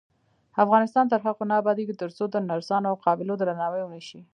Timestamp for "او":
2.91-2.95